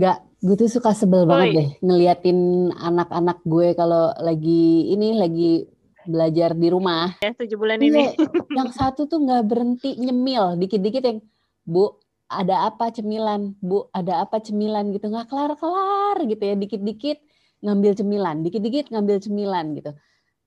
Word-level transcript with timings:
Gak, 0.00 0.18
gue 0.40 0.56
tuh 0.56 0.70
suka 0.72 0.96
sebel 0.96 1.28
banget 1.28 1.48
Oi. 1.52 1.56
deh 1.60 1.70
ngeliatin 1.84 2.72
anak-anak 2.72 3.44
gue 3.44 3.76
kalau 3.76 4.16
lagi 4.16 4.88
ini 4.88 5.12
lagi 5.12 5.68
belajar 6.08 6.56
di 6.56 6.68
rumah. 6.72 7.20
Ya, 7.20 7.36
tujuh 7.36 7.60
bulan 7.60 7.76
ini. 7.84 7.92
Iya, 7.92 8.16
yang 8.58 8.72
satu 8.72 9.04
tuh 9.04 9.20
nggak 9.20 9.44
berhenti 9.44 10.00
nyemil, 10.00 10.56
dikit-dikit 10.56 11.04
yang 11.04 11.20
Bu, 11.68 12.00
ada 12.32 12.72
apa 12.72 12.88
cemilan? 12.88 13.52
Bu, 13.60 13.92
ada 13.92 14.24
apa 14.24 14.40
cemilan 14.40 14.88
gitu 14.96 15.12
nggak 15.12 15.28
kelar-kelar 15.28 16.16
gitu 16.24 16.42
ya, 16.48 16.56
dikit-dikit 16.56 17.18
ngambil 17.60 17.92
cemilan, 17.92 18.40
dikit-dikit 18.40 18.88
ngambil 18.88 19.20
cemilan 19.20 19.76
gitu. 19.76 19.92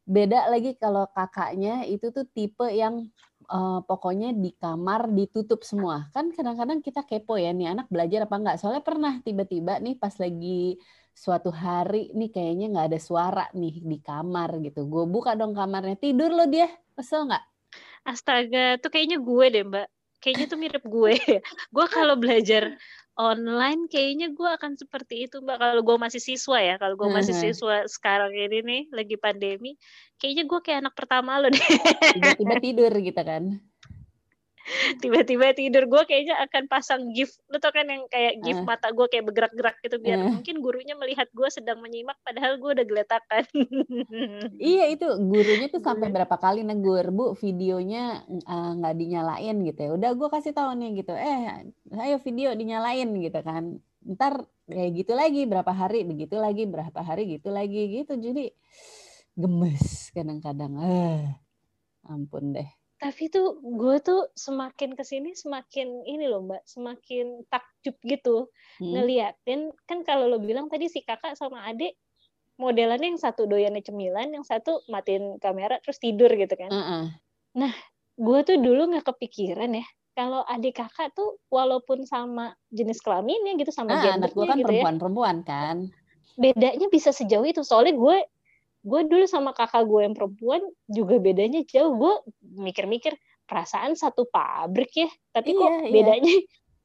Beda 0.04 0.50
lagi 0.50 0.74
kalau 0.82 1.06
kakaknya 1.14 1.86
itu 1.86 2.10
tuh 2.10 2.26
tipe 2.34 2.66
yang 2.74 3.08
eh, 3.44 3.80
pokoknya 3.84 4.32
di 4.34 4.56
kamar 4.56 5.12
ditutup 5.12 5.62
semua. 5.68 6.08
Kan 6.16 6.32
kadang-kadang 6.32 6.80
kita 6.80 7.04
kepo 7.04 7.36
ya 7.36 7.52
nih 7.52 7.76
anak 7.76 7.88
belajar 7.92 8.26
apa 8.26 8.36
enggak. 8.40 8.58
Soalnya 8.60 8.84
pernah 8.84 9.14
tiba-tiba 9.22 9.78
nih 9.84 9.96
pas 10.00 10.16
lagi 10.18 10.80
suatu 11.14 11.54
hari 11.54 12.10
nih 12.18 12.34
kayaknya 12.34 12.66
nggak 12.74 12.88
ada 12.90 13.00
suara 13.00 13.46
nih 13.54 13.86
di 13.86 13.98
kamar 14.02 14.58
gitu. 14.66 14.90
Gue 14.90 15.06
buka 15.06 15.38
dong 15.38 15.54
kamarnya, 15.54 15.96
tidur 16.00 16.34
lo 16.34 16.50
dia. 16.50 16.68
Kesel 16.98 17.30
nggak? 17.30 17.44
Astaga, 18.04 18.78
tuh 18.82 18.90
kayaknya 18.92 19.18
gue 19.22 19.46
deh, 19.50 19.64
Mbak. 19.64 19.88
Kayaknya 20.20 20.46
tuh 20.48 20.60
mirip 20.60 20.84
gue. 20.84 21.14
gue 21.76 21.86
kalau 21.92 22.16
belajar 22.20 22.76
online 23.14 23.86
kayaknya 23.90 24.34
gue 24.34 24.50
akan 24.58 24.74
seperti 24.78 25.30
itu, 25.30 25.42
Mbak. 25.42 25.58
Kalau 25.58 25.82
gue 25.86 25.98
masih 26.02 26.22
siswa 26.22 26.58
ya, 26.58 26.76
kalau 26.82 26.98
gue 26.98 27.10
masih 27.10 27.34
Heeh. 27.38 27.54
siswa 27.54 27.86
sekarang 27.86 28.34
ini 28.34 28.60
nih 28.66 28.82
lagi 28.90 29.16
pandemi, 29.22 29.78
kayaknya 30.18 30.44
gue 30.50 30.60
kayak 30.62 30.80
anak 30.88 30.96
pertama 30.98 31.38
lo 31.38 31.50
deh. 31.54 31.68
Tiba-tiba 32.18 32.56
tidur 32.62 32.94
gitu 32.98 33.22
kan. 33.22 33.73
Tiba-tiba 34.98 35.52
tidur 35.52 35.92
gue 35.92 36.04
kayaknya 36.08 36.40
akan 36.48 36.64
pasang 36.72 37.12
gif. 37.12 37.36
Lo 37.52 37.60
tau 37.60 37.76
kan 37.76 37.84
yang 37.84 38.08
kayak 38.08 38.40
gif 38.40 38.56
Eh. 38.56 38.64
mata 38.64 38.88
gue 38.90 39.06
kayak 39.12 39.28
bergerak-gerak 39.28 39.76
gitu 39.84 40.00
biar 40.00 40.20
Eh. 40.20 40.28
mungkin 40.32 40.64
gurunya 40.64 40.96
melihat 40.96 41.28
gue 41.32 41.50
sedang 41.52 41.84
menyimak 41.84 42.16
padahal 42.24 42.56
gue 42.58 42.72
udah 42.80 42.86
geletakan. 42.88 43.44
Iya 44.60 44.88
itu 44.90 45.08
gurunya 45.20 45.68
tuh 45.68 45.84
sampai 45.84 46.08
berapa 46.08 46.36
kali 46.40 46.64
negur 46.64 47.12
bu 47.12 47.36
videonya 47.36 48.24
eh, 48.30 48.72
nggak 48.80 48.96
dinyalain 48.96 49.58
gitu 49.68 49.80
ya. 49.84 49.90
Udah 49.96 50.12
gue 50.16 50.30
kasih 50.32 50.56
tahu 50.56 50.72
nih 50.80 51.04
gitu. 51.04 51.12
Eh 51.12 51.68
ayo 52.00 52.18
video 52.24 52.56
dinyalain 52.56 53.10
gitu 53.20 53.40
kan. 53.44 53.78
Ntar 54.04 54.48
kayak 54.64 54.92
gitu 54.96 55.12
lagi 55.12 55.44
berapa 55.44 55.72
hari 55.72 56.08
begitu 56.08 56.40
lagi 56.40 56.64
berapa 56.64 57.00
hari 57.04 57.36
gitu 57.36 57.52
lagi 57.52 58.00
gitu. 58.00 58.16
Jadi 58.16 58.48
gemes 59.36 60.12
kadang-kadang. 60.16 60.74
Eh 60.80 61.24
ampun 62.08 62.56
deh. 62.56 62.68
Tapi 63.04 63.28
tuh 63.28 63.60
gue 63.60 64.00
tuh 64.00 64.32
semakin 64.32 64.96
ke 64.96 65.04
sini 65.04 65.36
semakin 65.36 66.08
ini 66.08 66.24
loh 66.32 66.48
mbak, 66.48 66.64
semakin 66.64 67.44
takjub 67.52 68.00
gitu 68.08 68.48
Hmm. 68.80 68.96
ngeliatin 68.96 69.76
kan 69.86 70.08
kalau 70.08 70.32
lo 70.32 70.40
bilang 70.40 70.72
tadi 70.72 70.88
si 70.88 71.04
kakak 71.04 71.36
sama 71.36 71.68
adik 71.68 72.00
modelannya 72.56 73.12
yang 73.14 73.20
satu 73.20 73.44
doyannya 73.44 73.84
cemilan, 73.84 74.32
yang 74.32 74.46
satu 74.48 74.80
matiin 74.88 75.36
kamera 75.44 75.84
terus 75.84 76.00
tidur 76.00 76.32
gitu 76.32 76.56
kan. 76.56 76.72
Heeh. 76.72 77.72
Gue 78.16 78.40
tuh 78.48 78.56
dulu 78.62 78.94
nggak 78.94 79.10
kepikiran 79.10 79.74
ya 79.74 79.86
kalau 80.14 80.46
adik 80.46 80.78
kakak 80.78 81.10
tuh 81.18 81.42
walaupun 81.50 82.06
sama 82.06 82.54
jenis 82.70 83.02
kelaminnya 83.02 83.58
gitu 83.58 83.74
sama 83.74 83.98
Ah, 83.98 84.14
anak 84.16 84.32
gue 84.32 84.46
gendernya 84.46 84.48
kan 84.48 84.58
gitu 84.58 84.62
ya, 84.62 84.66
perempuan-perempuan 84.70 85.38
kan. 85.44 85.78
bedanya 86.34 86.88
bisa 86.90 87.10
sejauh 87.14 87.46
itu. 87.46 87.62
Soalnya 87.66 87.94
gue 87.98 88.18
gue 88.84 89.02
dulu 89.08 89.24
sama 89.26 89.56
kakak 89.56 89.88
gue 89.88 90.04
yang 90.04 90.16
perempuan 90.16 90.60
juga 90.92 91.16
bedanya 91.18 91.64
jauh. 91.64 91.96
Gue 91.96 92.14
mikir-mikir 92.44 93.16
perasaan 93.48 93.96
satu 93.96 94.28
pabrik 94.28 94.92
ya, 94.92 95.10
tapi 95.32 95.56
kok 95.56 95.64
Iya, 95.64 95.80
iya. 95.88 95.92
bedanya 95.92 96.36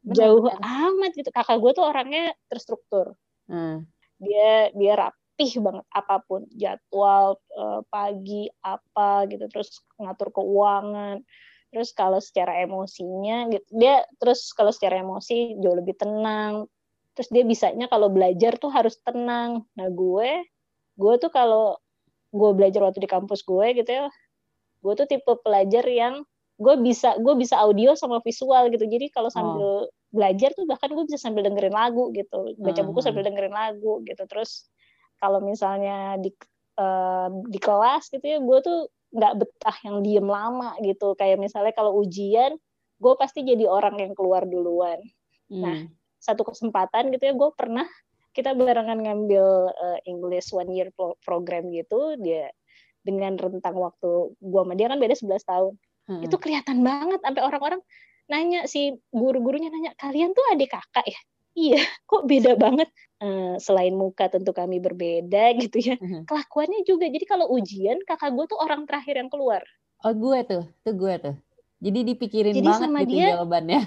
Benar, 0.07 0.15
jauh 0.15 0.41
benar. 0.47 0.63
amat 0.63 1.13
gitu. 1.19 1.31
Kakak 1.35 1.59
gue 1.59 1.71
tuh 1.75 1.85
orangnya 1.85 2.25
terstruktur. 2.47 3.19
Hmm. 3.51 3.83
Dia 4.23 4.71
dia 4.75 4.95
rapih 4.95 5.53
banget 5.63 5.87
apa 5.91 6.17
pun 6.23 6.47
jadwal 6.55 7.39
eh, 7.55 7.81
pagi 7.91 8.47
apa 8.63 9.27
gitu, 9.27 9.51
terus 9.51 9.83
ngatur 9.99 10.31
keuangan. 10.31 11.23
Terus 11.69 11.93
kalau 11.93 12.17
secara 12.23 12.65
emosinya 12.65 13.51
gitu, 13.53 13.67
dia 13.77 14.01
terus 14.17 14.55
kalau 14.57 14.73
secara 14.73 15.03
emosi 15.05 15.59
jauh 15.61 15.77
lebih 15.77 15.99
tenang. 15.99 16.65
Terus 17.13 17.29
dia 17.35 17.43
bisanya 17.43 17.91
kalau 17.91 18.09
belajar 18.09 18.55
tuh 18.57 18.71
harus 18.71 18.97
tenang. 19.03 19.67
Nah 19.75 19.89
gue, 19.91 20.47
gue 20.95 21.15
tuh 21.19 21.29
kalau 21.35 21.77
gue 22.29 22.51
belajar 22.53 22.81
waktu 22.85 23.01
di 23.05 23.11
kampus 23.11 23.43
gue 23.45 23.67
gitu 23.83 23.91
ya, 23.91 24.07
gue 24.85 24.93
tuh 24.95 25.07
tipe 25.09 25.33
pelajar 25.43 25.85
yang 25.89 26.23
gue 26.59 26.75
bisa 26.83 27.15
gue 27.23 27.35
bisa 27.39 27.57
audio 27.61 27.95
sama 27.95 28.19
visual 28.21 28.69
gitu. 28.75 28.85
Jadi 28.85 29.09
kalau 29.15 29.31
sambil 29.31 29.89
belajar 30.11 30.51
tuh 30.57 30.65
bahkan 30.67 30.91
gue 30.93 31.05
bisa 31.07 31.21
sambil 31.21 31.45
dengerin 31.47 31.73
lagu 31.75 32.11
gitu, 32.13 32.53
baca 32.59 32.81
buku 32.85 32.99
Hmm. 33.01 33.07
sambil 33.13 33.23
dengerin 33.27 33.55
lagu 33.55 34.03
gitu. 34.05 34.23
Terus 34.27 34.67
kalau 35.19 35.41
misalnya 35.43 36.19
di 36.19 36.31
eh, 36.79 37.29
di 37.51 37.59
kelas 37.59 38.07
gitu 38.13 38.23
ya, 38.23 38.39
gue 38.39 38.59
tuh 38.63 38.79
nggak 39.11 39.35
betah 39.41 39.77
yang 39.83 39.97
diem 40.05 40.29
lama 40.29 40.79
gitu. 40.85 41.19
Kayak 41.19 41.43
misalnya 41.43 41.75
kalau 41.75 41.99
ujian, 41.99 42.55
gue 42.99 43.15
pasti 43.19 43.43
jadi 43.47 43.67
orang 43.67 43.99
yang 43.99 44.13
keluar 44.15 44.45
duluan 44.47 44.99
Nah, 45.49 45.81
Hmm. 45.81 45.89
satu 46.21 46.45
kesempatan 46.45 47.09
gitu 47.15 47.25
ya 47.25 47.33
gue 47.33 47.51
pernah 47.57 47.89
kita 48.39 48.55
barengan 48.55 49.03
ngambil 49.03 49.47
eh, 49.69 49.99
English 50.07 50.55
one 50.55 50.71
year 50.71 50.95
pro- 50.95 51.19
program 51.21 51.67
gitu 51.69 52.15
dia 52.17 52.55
dengan 53.03 53.35
rentang 53.35 53.75
waktu 53.75 54.07
gua 54.39 54.63
sama 54.63 54.73
dia 54.73 54.87
kan 54.87 54.97
beda 54.97 55.19
11 55.19 55.43
tahun 55.43 55.73
Heeh. 56.07 56.23
itu 56.25 56.37
kelihatan 56.39 56.79
banget 56.81 57.19
sampai 57.19 57.43
orang-orang 57.43 57.81
nanya 58.27 58.65
si 58.65 58.81
guru-gurunya 59.11 59.69
nanya 59.69 59.91
kalian 59.97 60.31
tuh 60.31 60.45
adik 60.53 60.71
kakak 60.71 61.03
ya 61.05 61.21
iya 61.59 61.83
kok 62.07 62.23
beda 62.25 62.55
banget 62.55 62.87
Eh, 63.19 63.59
selain 63.59 63.99
muka 63.99 64.31
tentu 64.31 64.55
kami 64.55 64.79
berbeda 64.79 65.51
gitu 65.59 65.83
ya 65.83 65.99
Heeh. 65.99 66.23
kelakuannya 66.23 66.87
juga 66.87 67.11
jadi 67.11 67.27
kalau 67.27 67.51
ujian 67.51 67.99
kakak 68.07 68.31
gue 68.31 68.47
tuh 68.47 68.55
orang 68.57 68.87
terakhir 68.87 69.19
yang 69.19 69.27
keluar 69.27 69.67
Oh 69.99 70.15
gue 70.15 70.39
tuh, 70.47 70.63
tuh 70.87 70.95
gue 70.95 71.15
tuh. 71.19 71.35
Jadi 71.83 72.07
dipikirin 72.07 72.55
Jadi 72.55 72.63
banget 72.63 72.87
sama 72.87 73.03
gitu 73.03 73.19
dia- 73.19 73.35
jawabannya. 73.35 73.81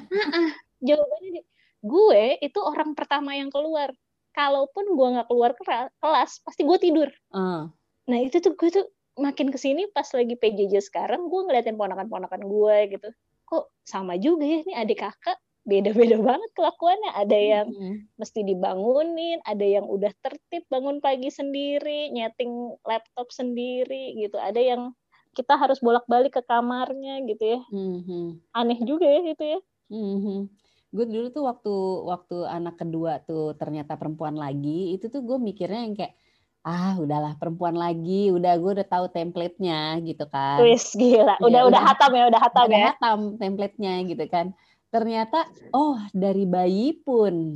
jawabannya 0.79 1.29
di- 1.31 1.47
gue 1.81 2.23
itu 2.39 2.59
orang 2.59 2.91
pertama 2.91 3.31
yang 3.33 3.47
keluar 3.47 3.95
kalaupun 4.31 4.85
gue 4.91 5.07
nggak 5.17 5.27
keluar 5.27 5.51
kelas 5.99 6.31
pasti 6.41 6.61
gue 6.63 6.77
tidur 6.77 7.09
Eh. 7.31 7.63
nah 8.07 8.19
itu 8.19 8.39
tuh 8.39 8.55
gue 8.55 8.69
tuh 8.69 8.85
makin 9.19 9.51
ke 9.51 9.57
sini 9.57 9.91
pas 9.91 10.07
lagi 10.07 10.33
PJJ 10.33 10.79
sekarang 10.81 11.27
gue 11.27 11.41
ngeliatin 11.43 11.75
ponakan-ponakan 11.75 12.41
gue 12.41 12.77
gitu 12.91 13.09
kok 13.43 13.67
sama 13.83 14.15
juga 14.15 14.47
ya 14.47 14.63
nih 14.63 14.75
adik 14.77 15.03
kakak 15.03 15.35
beda-beda 15.61 16.17
banget 16.17 16.49
kelakuannya 16.57 17.11
ada 17.13 17.37
yang 17.37 17.67
Mm-mm. 17.69 18.09
mesti 18.17 18.41
dibangunin 18.41 19.37
ada 19.45 19.61
yang 19.61 19.85
udah 19.85 20.09
tertib 20.19 20.65
bangun 20.67 20.97
pagi 20.97 21.29
sendiri 21.29 22.09
nyeting 22.09 22.49
laptop 22.81 23.29
sendiri 23.29 24.17
gitu 24.17 24.41
ada 24.41 24.57
yang 24.57 24.95
kita 25.31 25.55
harus 25.55 25.77
bolak-balik 25.79 26.33
ke 26.33 26.41
kamarnya 26.43 27.21
gitu 27.23 27.43
ya 27.45 27.61
Mhm. 27.69 28.41
aneh 28.51 28.79
juga 28.81 29.05
ya 29.05 29.21
itu 29.21 29.43
ya 29.45 29.59
Mhm. 29.91 30.49
Gue 30.91 31.07
dulu 31.07 31.31
tuh 31.31 31.47
waktu 31.47 31.73
waktu 32.03 32.37
anak 32.43 32.75
kedua 32.77 33.23
tuh 33.23 33.55
ternyata 33.55 33.95
perempuan 33.95 34.35
lagi, 34.35 34.91
itu 34.91 35.07
tuh 35.07 35.23
gue 35.23 35.39
mikirnya 35.39 35.87
yang 35.87 35.95
kayak 35.95 36.13
ah 36.61 36.93
udahlah 36.95 37.33
perempuan 37.35 37.73
lagi, 37.73 38.29
udah 38.29 38.53
gue 38.53 38.71
udah 38.75 38.85
tahu 38.85 39.07
template-nya 39.09 39.97
gitu 40.03 40.27
kan. 40.27 40.59
Wis 40.61 40.91
gila, 40.93 41.39
Iya, 41.39 41.47
udah 41.47 41.61
udah 41.63 41.63
udah. 41.71 41.81
hatam 41.81 42.11
ya, 42.11 42.23
udah 42.27 42.41
hatam 42.43 42.65
Udah 42.67 42.77
ya. 42.77 42.87
hatam 42.91 43.19
template-nya 43.39 43.93
gitu 44.05 44.25
kan. 44.27 44.51
Ternyata 44.91 45.47
oh 45.71 45.95
dari 46.11 46.43
bayi 46.43 46.91
pun 46.93 47.55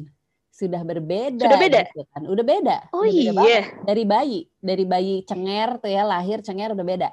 sudah 0.50 0.81
berbeda 0.81 1.44
Sudah 1.44 1.59
beda? 1.59 1.79
gitu 1.91 2.07
kan. 2.09 2.22
Udah 2.24 2.45
beda. 2.47 2.78
Oh 2.95 3.03
udah 3.03 3.12
beda 3.12 3.19
iya, 3.19 3.31
banget. 3.35 3.63
Dari 3.84 4.03
bayi, 4.07 4.40
dari 4.57 4.85
bayi 4.88 5.13
cenger 5.22 5.69
tuh 5.84 5.91
ya 5.91 6.01
lahir 6.01 6.40
cenger 6.40 6.72
udah 6.72 6.88
beda. 6.88 7.09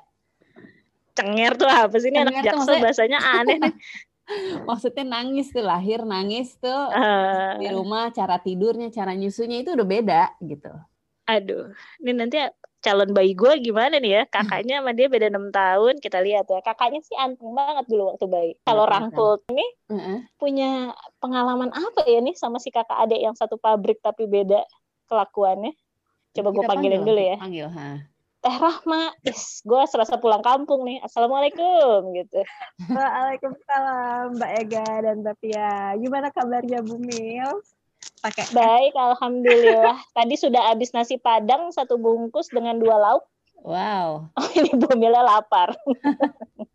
cenger 1.13 1.53
tuh 1.61 1.69
apa 1.69 1.93
sih 1.99 2.09
ini 2.09 2.25
anak 2.25 2.33
Cenger 2.33 2.41
tuh 2.41 2.47
jaksel 2.49 2.57
maksudnya- 2.63 2.85
bahasanya 2.87 3.19
aneh 3.21 3.57
nih. 3.59 3.75
Maksudnya 4.69 5.05
nangis 5.05 5.51
tuh 5.55 5.65
lahir 5.65 6.01
nangis 6.07 6.57
tuh 6.59 6.99
di 7.61 7.67
Eh, 7.69 7.73
rumah 7.73 8.11
cara 8.15 8.37
tidurnya 8.41 8.89
cara 8.93 9.13
nyusunya 9.17 9.63
itu 9.63 9.71
udah 9.77 9.87
beda 9.89 10.23
gitu 10.43 10.73
aduh, 11.23 11.71
ini 12.03 12.13
nanti 12.19 12.37
calon 12.83 13.15
bayi 13.15 13.33
gue 13.39 13.53
gimana 13.63 14.03
nih 14.03 14.13
ya? 14.21 14.23
Kakaknya 14.27 14.83
sama 14.83 14.91
dia 14.91 15.07
beda 15.07 15.31
enam 15.31 15.55
tahun, 15.55 16.03
kita 16.03 16.19
lihat 16.19 16.51
ya. 16.51 16.59
Kakaknya 16.67 17.01
sih 17.07 17.15
anteng 17.15 17.55
banget 17.55 17.87
dulu 17.87 18.11
waktu 18.11 18.27
bayi. 18.27 18.51
Kalau 18.67 18.85
Anteng, 18.91 19.15
rangkul 19.15 19.33
ini 19.55 19.67
Heeh. 19.89 20.19
punya 20.37 20.71
pengalaman 21.23 21.71
apa 21.71 22.03
ya 22.11 22.19
nih 22.19 22.35
sama 22.35 22.59
si 22.59 22.75
kakak 22.75 22.99
adik 23.07 23.23
yang 23.23 23.39
satu 23.39 23.55
pabrik 23.55 24.03
tapi 24.03 24.27
beda 24.27 24.67
kelakuannya? 25.07 25.73
Coba 26.35 26.49
gue 26.51 26.65
panggilin 26.67 27.01
panggil, 27.01 27.07
dulu 27.07 27.23
ya. 27.23 27.37
panggil 27.39 27.69
ha. 27.71 27.89
Teh 28.43 28.59
Rahma, 28.59 29.15
is, 29.23 29.63
gue 29.63 29.83
serasa 29.87 30.19
pulang 30.19 30.43
kampung 30.43 30.83
nih. 30.83 30.99
Assalamualaikum 31.07 32.11
gitu. 32.11 32.43
Waalaikumsalam 32.91 34.35
Mbak 34.35 34.53
Ega 34.67 34.89
dan 34.99 35.23
Mbak 35.23 35.37
Pia. 35.39 35.95
Gimana 36.03 36.27
kabarnya 36.35 36.83
Bu 36.83 36.99
Mil? 36.99 37.63
Pakai 38.19 38.51
Baik, 38.51 38.99
alhamdulillah. 38.99 39.95
Tadi 40.19 40.35
sudah 40.35 40.75
habis 40.75 40.91
nasi 40.91 41.23
padang 41.23 41.71
satu 41.71 41.95
bungkus 41.95 42.51
dengan 42.51 42.83
dua 42.83 42.99
lauk. 42.99 43.23
wow 43.63 44.27
Oh, 44.35 44.49
ini 44.59 44.75
Bu 44.75 44.91
Mila 44.99 45.23
lapar. 45.23 45.79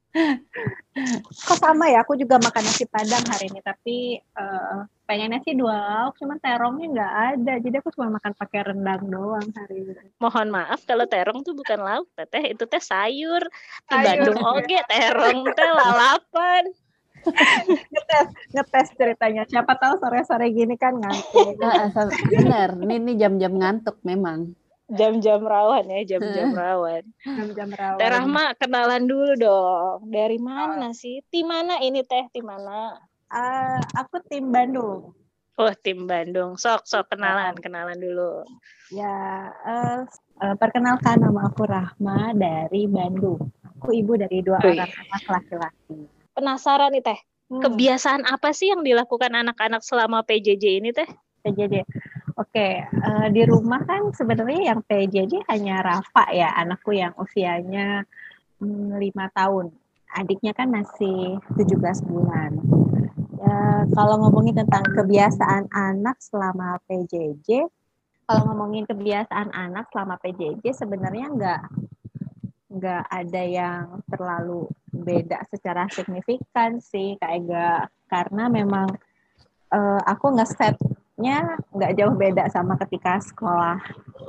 Kok 1.45 1.57
sama 1.59 1.91
ya? 1.93 2.01
Aku 2.01 2.17
juga 2.17 2.41
makan 2.41 2.63
nasi 2.63 2.89
padang 2.89 3.21
hari 3.29 3.51
ini, 3.53 3.59
tapi 3.61 4.17
uh, 4.33 4.87
pengennya 5.05 5.39
sih 5.45 5.53
dua 5.53 5.77
lauk, 5.77 6.17
cuman 6.17 6.37
terongnya 6.41 6.87
nggak 6.91 7.13
ada. 7.35 7.53
Jadi 7.61 7.75
aku 7.79 7.89
cuma 7.93 8.17
makan 8.17 8.33
pakai 8.33 8.59
rendang 8.73 9.03
doang 9.07 9.47
hari 9.53 9.85
ini. 9.85 10.09
Mohon 10.17 10.47
maaf 10.51 10.83
kalau 10.83 11.05
terong 11.05 11.45
tuh 11.45 11.53
bukan 11.53 11.79
lauk, 11.79 12.07
teteh 12.17 12.57
itu 12.57 12.63
teh 12.65 12.81
sayur. 12.81 13.43
Di 13.87 13.95
Bandung 13.95 14.41
oge 14.41 14.79
terong 14.89 15.47
teh 15.53 15.69
lalapan. 15.69 16.65
ngetes 17.91 18.27
ngetes 18.55 18.87
ceritanya 18.95 19.43
siapa 19.51 19.75
tahu 19.75 19.99
sore 19.99 20.23
sore 20.23 20.47
gini 20.47 20.79
kan 20.79 20.95
ngantuk 20.95 21.59
bener 22.31 22.69
ini 22.87 22.93
ini 23.03 23.11
jam-jam 23.19 23.51
ngantuk 23.51 23.99
memang 24.07 24.55
jam-jam 24.87 25.43
rawan 25.43 25.85
ya, 25.91 26.15
jam-jam 26.15 26.55
rawan. 26.55 27.03
Jam-jam 27.23 27.69
rawan. 27.75 27.99
Teh 27.99 28.07
Rahma 28.07 28.55
kenalan 28.55 29.03
dulu 29.03 29.33
dong. 29.35 30.07
Dari 30.07 30.39
mana 30.39 30.91
oh. 30.91 30.95
sih? 30.95 31.19
Tim 31.27 31.51
mana 31.51 31.83
ini 31.83 32.03
Teh? 32.07 32.31
Tim 32.31 32.47
mana? 32.47 32.95
Uh, 33.27 33.83
aku 33.99 34.23
tim 34.31 34.47
Bandung. 34.47 35.11
Oh, 35.57 35.73
tim 35.83 36.07
Bandung. 36.07 36.55
Sok, 36.55 36.87
sok 36.87 37.11
kenalan, 37.11 37.57
kenalan 37.59 37.99
dulu. 37.99 38.47
Ya, 38.93 39.51
uh, 39.67 40.07
uh, 40.39 40.55
perkenalkan 40.55 41.19
nama 41.19 41.51
aku 41.51 41.67
Rahma 41.67 42.31
dari 42.31 42.87
Bandung. 42.87 43.51
Aku 43.77 43.91
ibu 43.91 44.15
dari 44.15 44.39
dua 44.39 44.63
Ui. 44.63 44.77
orang 44.77 44.87
anak 44.87 45.23
laki-laki. 45.27 46.07
Penasaran 46.31 46.93
nih 46.93 47.03
Teh, 47.03 47.19
hmm. 47.51 47.61
kebiasaan 47.65 48.23
apa 48.29 48.53
sih 48.55 48.71
yang 48.71 48.85
dilakukan 48.85 49.33
anak-anak 49.33 49.83
selama 49.83 50.23
PJJ 50.23 50.79
ini 50.79 50.95
Teh? 50.95 51.09
PJJ. 51.43 51.83
Oke, 52.37 52.85
uh, 52.85 53.27
di 53.33 53.41
rumah 53.49 53.81
kan 53.81 54.13
sebenarnya 54.13 54.69
yang 54.69 54.85
PJJ 54.85 55.49
hanya 55.49 55.81
Rafa 55.81 56.29
ya, 56.29 56.53
anakku 56.53 56.93
yang 56.93 57.09
usianya 57.17 58.05
mm, 58.61 58.93
lima 59.01 59.25
hmm, 59.25 59.33
tahun. 59.33 59.65
Adiknya 60.13 60.53
kan 60.53 60.69
masih 60.69 61.41
17 61.57 61.81
bulan. 62.05 62.61
Ya, 63.41 63.89
kalau 63.89 64.21
ngomongin 64.21 64.53
tentang 64.53 64.85
kebiasaan 64.85 65.65
anak 65.73 66.21
selama 66.21 66.77
PJJ, 66.85 67.65
kalau 68.29 68.53
ngomongin 68.53 68.85
kebiasaan 68.85 69.49
anak 69.57 69.89
selama 69.89 70.21
PJJ 70.21 70.77
sebenarnya 70.77 71.33
nggak 71.33 71.61
nggak 72.77 73.03
ada 73.09 73.41
yang 73.49 73.83
terlalu 74.05 74.69
beda 74.93 75.41
secara 75.49 75.89
signifikan 75.89 76.77
sih 76.77 77.17
kayak 77.17 77.49
gak 77.49 77.83
karena 78.11 78.45
memang 78.51 78.93
uh, 79.73 80.01
aku 80.05 80.35
nggak 80.37 80.51
set 81.17 81.25
nya 81.25 81.57
nggak 81.73 81.95
jauh 81.97 82.13
beda 82.13 82.45
sama 82.53 82.77
ketika 82.85 83.17
sekolah 83.17 83.81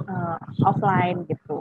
uh, 0.09 0.41
offline 0.65 1.29
gitu. 1.29 1.61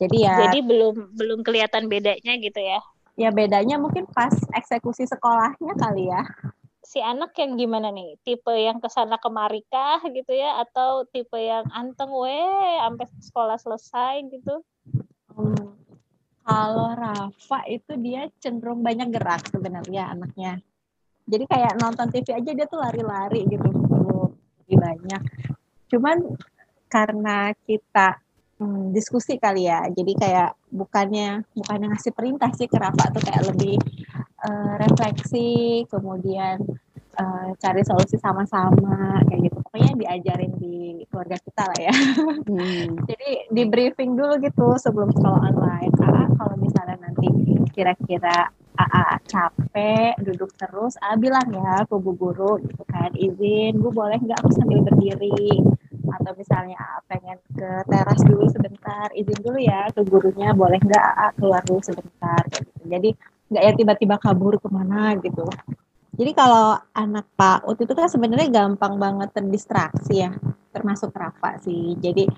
Jadi 0.00 0.24
ya. 0.24 0.48
Jadi 0.48 0.64
belum 0.64 1.12
belum 1.12 1.40
kelihatan 1.44 1.92
bedanya 1.92 2.32
gitu 2.40 2.60
ya? 2.60 2.80
Ya 3.16 3.28
bedanya 3.32 3.76
mungkin 3.80 4.08
pas 4.08 4.32
eksekusi 4.56 5.04
sekolahnya 5.04 5.76
kali 5.76 6.08
ya. 6.08 6.24
Si 6.84 7.00
anak 7.00 7.36
yang 7.36 7.56
gimana 7.56 7.92
nih? 7.92 8.16
Tipe 8.24 8.52
yang 8.52 8.80
ke 8.80 8.88
sana 8.88 9.20
kemari 9.20 9.64
kah 9.68 10.00
gitu 10.08 10.32
ya? 10.32 10.60
Atau 10.64 11.04
tipe 11.08 11.36
yang 11.36 11.68
anteng 11.72 12.12
weh 12.12 12.80
sampai 12.80 13.06
sekolah 13.20 13.56
selesai 13.60 14.14
gitu? 14.32 14.64
Hmm. 15.36 15.76
Kalau 16.46 16.94
Rafa 16.94 17.60
itu 17.66 17.92
dia 17.98 18.30
cenderung 18.38 18.80
banyak 18.80 19.10
gerak 19.10 19.48
sebenarnya 19.50 20.14
anaknya. 20.14 20.62
Jadi 21.26 21.44
kayak 21.44 21.82
nonton 21.82 22.06
TV 22.08 22.38
aja 22.38 22.50
dia 22.54 22.66
tuh 22.70 22.78
lari-lari 22.78 23.42
gitu 23.50 23.86
lebih 24.66 24.78
banyak. 24.82 25.22
Cuman 25.86 26.16
karena 26.90 27.54
kita 27.62 28.18
hmm, 28.58 28.90
diskusi 28.90 29.38
kali 29.38 29.70
ya, 29.70 29.86
jadi 29.94 30.12
kayak 30.18 30.50
bukannya 30.74 31.46
bukannya 31.54 31.86
ngasih 31.94 32.10
perintah 32.10 32.50
sih 32.50 32.66
ke 32.66 32.74
Rafa 32.74 33.14
tuh 33.14 33.22
kayak 33.22 33.46
lebih 33.54 33.78
uh, 34.42 34.74
refleksi, 34.82 35.86
kemudian 35.86 36.58
uh, 37.14 37.48
cari 37.62 37.82
solusi 37.86 38.18
sama-sama 38.18 39.22
kayak 39.30 39.50
gitu. 39.50 39.58
Pokoknya 39.62 39.92
diajarin 39.94 40.52
di 40.58 41.06
keluarga 41.06 41.38
kita 41.38 41.62
lah 41.62 41.78
ya. 41.78 41.94
Hmm. 42.50 42.88
jadi 43.08 43.30
di 43.54 43.62
briefing 43.70 44.18
dulu 44.18 44.34
gitu 44.42 44.74
sebelum 44.82 45.14
sekolah 45.14 45.40
online. 45.54 45.94
Ah, 46.02 46.26
kalau 46.34 46.58
misalnya 46.58 46.98
nanti 46.98 47.28
kira-kira 47.70 48.50
AA 48.76 49.18
capek 49.24 50.14
duduk 50.20 50.52
terus 50.60 50.94
A 51.00 51.16
bilang 51.16 51.48
ya 51.50 51.82
ke 51.88 51.96
bu 51.96 52.12
guru 52.12 52.60
gitu 52.60 52.82
kan 52.86 53.10
izin 53.16 53.80
bu 53.80 53.88
boleh 53.90 54.20
nggak 54.20 54.38
aku 54.44 54.52
sambil 54.52 54.84
berdiri? 54.84 55.58
Atau 56.06 56.32
misalnya 56.38 56.76
AA 56.78 56.98
pengen 57.10 57.38
ke 57.56 57.70
teras 57.88 58.20
dulu 58.22 58.44
sebentar 58.52 59.08
izin 59.16 59.38
dulu 59.42 59.58
ya 59.58 59.88
ke 59.90 60.00
gurunya 60.04 60.52
boleh 60.52 60.78
nggak 60.78 61.04
AA 61.04 61.28
keluar 61.40 61.62
dulu 61.64 61.80
sebentar? 61.82 62.40
Gitu. 62.52 62.70
jadi 62.86 63.10
nggak 63.46 63.62
ya 63.62 63.72
tiba-tiba 63.78 64.16
kabur 64.18 64.58
ke 64.58 64.68
mana 64.70 65.14
gitu. 65.22 65.46
Jadi 66.16 66.32
kalau 66.32 66.80
anak 66.96 67.28
PAUD 67.36 67.76
itu 67.84 67.92
kan 67.92 68.08
sebenarnya 68.08 68.48
gampang 68.48 68.96
banget 68.96 69.36
terdistraksi 69.36 70.24
ya, 70.24 70.32
termasuk 70.76 71.16
Rafa 71.16 71.56
sih. 71.64 71.96
Jadi 71.96 72.28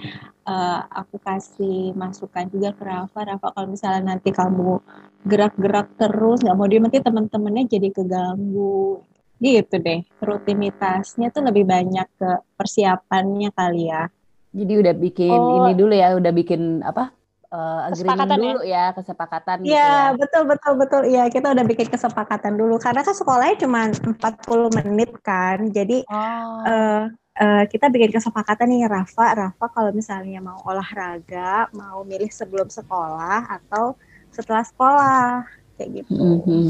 uh, 0.46 0.80
aku 0.86 1.18
kasih 1.18 1.90
masukan 1.98 2.46
juga 2.46 2.70
ke 2.70 2.86
Rafa, 2.86 3.20
Rafa 3.34 3.50
kalau 3.50 3.66
misalnya 3.66 4.14
nanti 4.14 4.30
kamu 4.30 4.78
gerak-gerak 5.26 5.98
terus 5.98 6.46
nggak 6.46 6.54
mau 6.54 6.70
dia 6.70 6.78
nanti 6.78 7.02
teman-temannya 7.02 7.66
jadi 7.66 7.90
keganggu 7.90 9.02
gitu 9.38 9.76
deh 9.78 10.02
rutinitasnya 10.18 11.30
tuh 11.30 11.46
lebih 11.46 11.62
banyak 11.62 12.06
ke 12.18 12.30
persiapannya 12.58 13.54
kali 13.54 13.86
ya 13.86 14.10
jadi 14.50 14.72
udah 14.82 14.94
bikin 14.98 15.38
oh. 15.38 15.62
ini 15.62 15.72
dulu 15.78 15.94
ya 15.94 16.18
udah 16.18 16.32
bikin 16.34 16.82
apa 16.82 17.14
uh, 17.54 17.86
agreement 17.86 18.26
ya? 18.26 18.34
dulu 18.34 18.60
ya, 18.66 18.74
ya 18.74 18.84
kesepakatan 18.98 19.56
gitu 19.62 19.70
ya, 19.70 19.78
ya 19.78 20.02
betul 20.18 20.42
betul 20.50 20.72
betul 20.74 21.02
iya 21.06 21.24
kita 21.30 21.54
udah 21.54 21.64
bikin 21.64 21.86
kesepakatan 21.86 22.58
dulu 22.58 22.82
karena 22.82 23.06
kan 23.06 23.14
sekolahnya 23.14 23.56
cuma 23.62 23.80
40 23.94 24.78
menit 24.82 25.10
kan 25.22 25.70
jadi 25.70 26.02
oh. 26.10 26.58
uh, 26.66 27.02
uh, 27.38 27.64
kita 27.70 27.86
bikin 27.88 28.10
kesepakatan 28.10 28.68
nih 28.68 28.90
Rafa 28.90 29.26
Rafa 29.34 29.66
kalau 29.70 29.90
misalnya 29.94 30.42
mau 30.42 30.58
olahraga 30.66 31.70
mau 31.72 32.02
milih 32.02 32.28
sebelum 32.28 32.66
sekolah 32.66 33.46
atau 33.62 33.94
setelah 34.34 34.64
sekolah 34.66 35.46
kayak 35.78 36.02
gitu. 36.02 36.12
Mm 36.12 36.38
-hmm. 36.42 36.66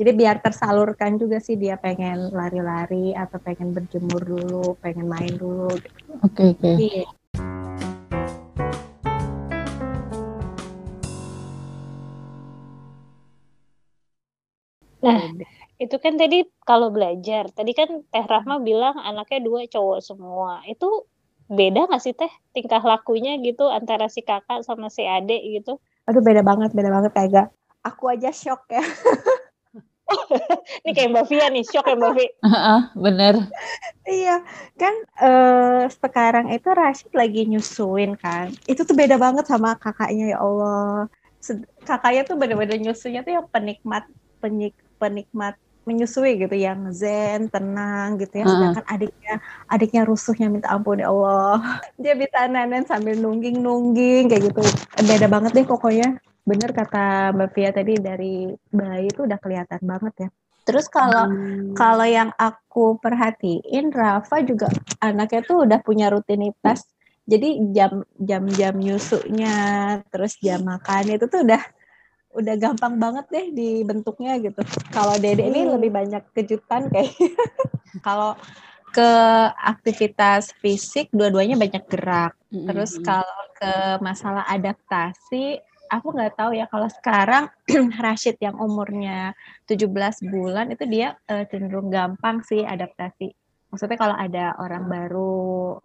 Jadi 0.00 0.10
biar 0.16 0.40
tersalurkan 0.40 1.20
juga 1.20 1.44
sih 1.44 1.60
dia 1.60 1.76
pengen 1.76 2.32
lari-lari 2.32 3.12
atau 3.12 3.36
pengen 3.36 3.76
berjemur 3.76 4.24
dulu, 4.24 4.72
pengen 4.80 5.04
main 5.04 5.36
dulu. 5.36 5.68
Oke 6.24 6.56
gitu. 6.56 6.56
oke. 6.56 6.56
Okay, 6.56 7.04
okay. 7.04 7.04
Nah, 15.00 15.32
itu 15.80 15.96
kan 15.96 16.20
tadi 16.20 16.44
kalau 16.68 16.92
belajar, 16.92 17.48
tadi 17.48 17.72
kan 17.72 18.04
Teh 18.12 18.26
Rahma 18.28 18.60
bilang 18.60 19.00
anaknya 19.00 19.40
dua 19.40 19.64
cowok 19.64 20.04
semua. 20.04 20.60
Itu 20.68 21.08
beda 21.48 21.88
nggak 21.88 22.02
sih 22.04 22.12
Teh 22.12 22.30
tingkah 22.52 22.84
lakunya 22.84 23.40
gitu 23.40 23.66
antara 23.66 24.12
si 24.12 24.20
kakak 24.20 24.62
sama 24.62 24.92
si 24.92 25.02
adik 25.02 25.40
gitu? 25.40 25.80
aduh 26.10 26.22
beda 26.26 26.42
banget 26.42 26.74
beda 26.74 26.90
banget 26.90 27.10
kayak 27.14 27.30
gak 27.30 27.48
aku 27.86 28.10
aja 28.10 28.34
shock 28.34 28.66
ya 28.66 28.82
ini 30.82 30.90
kayak 30.90 31.14
Mbak 31.14 31.24
Via 31.30 31.46
nih, 31.54 31.62
shock 31.62 31.86
ya 31.86 31.94
Mbak 31.94 32.12
Via. 32.18 32.30
Uh, 32.42 32.82
bener. 33.06 33.46
iya, 34.10 34.42
kan 34.74 34.90
uh, 35.22 35.86
sekarang 35.86 36.50
itu 36.50 36.66
Rashid 36.66 37.14
lagi 37.14 37.46
nyusuin 37.46 38.18
kan. 38.18 38.50
Itu 38.66 38.82
tuh 38.82 38.98
beda 38.98 39.22
banget 39.22 39.46
sama 39.46 39.78
kakaknya 39.78 40.34
ya 40.34 40.42
Allah. 40.42 41.06
Kakaknya 41.86 42.26
tuh 42.26 42.42
bener-bener 42.42 42.82
nyusunya 42.82 43.22
tuh 43.22 43.38
yang 43.38 43.46
penikmat, 43.54 44.10
penik, 44.42 44.74
penikmat 44.98 45.54
menyusui 45.90 46.38
gitu 46.38 46.54
yang 46.54 46.94
zen 46.94 47.50
tenang 47.50 48.14
gitu 48.22 48.38
ya. 48.38 48.46
Sedangkan 48.46 48.86
adiknya 48.86 49.34
adiknya 49.66 50.02
rusuhnya 50.06 50.46
minta 50.46 50.70
ampun 50.70 51.02
ya 51.02 51.10
Allah. 51.10 51.82
Dia 52.02 52.14
bisa 52.14 52.46
nenen 52.46 52.86
sambil 52.86 53.18
nungging 53.18 53.58
nungging 53.58 54.30
kayak 54.30 54.54
gitu. 54.54 54.62
Beda 55.02 55.26
banget 55.26 55.50
deh 55.58 55.66
pokoknya. 55.66 56.22
Bener 56.46 56.70
kata 56.70 57.34
Mbak 57.34 57.50
Fia 57.50 57.70
tadi 57.74 57.98
dari 57.98 58.54
bayi 58.70 59.10
itu 59.10 59.26
udah 59.26 59.38
kelihatan 59.42 59.82
banget 59.82 60.14
ya. 60.26 60.28
Terus 60.62 60.86
kalau 60.86 61.26
hmm. 61.26 61.74
kalau 61.74 62.06
yang 62.06 62.30
aku 62.38 62.94
perhatiin 63.02 63.90
Rafa 63.90 64.46
juga 64.46 64.70
anaknya 65.02 65.42
tuh 65.42 65.66
udah 65.66 65.82
punya 65.82 66.06
rutinitas. 66.14 66.86
Jadi 67.26 67.74
jam 67.74 68.06
jam 68.18 68.46
jam 68.50 68.74
nyusunya 68.78 69.54
terus 70.10 70.38
jam 70.38 70.66
makan 70.66 71.14
itu 71.14 71.26
tuh 71.30 71.46
udah 71.46 71.62
udah 72.30 72.54
gampang 72.58 72.94
banget 72.96 73.26
deh 73.30 73.46
dibentuknya 73.50 74.38
gitu. 74.38 74.62
Kalau 74.94 75.18
Dede 75.18 75.42
hmm. 75.42 75.50
ini 75.50 75.60
lebih 75.66 75.90
banyak 75.90 76.22
kejutan 76.30 76.86
kayak 76.90 77.10
kalau 78.06 78.38
ke 78.90 79.10
aktivitas 79.54 80.50
fisik 80.58 81.10
dua-duanya 81.14 81.58
banyak 81.58 81.82
gerak. 81.86 82.34
Hmm. 82.50 82.66
Terus 82.66 82.98
kalau 83.02 83.40
ke 83.54 83.72
masalah 84.02 84.46
adaptasi, 84.50 85.58
aku 85.90 86.14
nggak 86.14 86.38
tahu 86.38 86.54
ya 86.54 86.70
kalau 86.70 86.86
sekarang 86.86 87.44
Rashid 88.02 88.38
yang 88.38 88.58
umurnya 88.58 89.34
17 89.66 89.90
bulan 90.30 90.70
itu 90.70 90.86
dia 90.86 91.18
uh, 91.30 91.44
cenderung 91.50 91.90
gampang 91.90 92.42
sih 92.46 92.62
adaptasi. 92.62 93.34
Maksudnya 93.70 93.98
kalau 93.98 94.16
ada 94.18 94.58
orang 94.58 94.90
baru 94.90 95.78